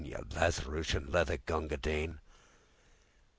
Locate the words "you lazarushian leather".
0.03-1.37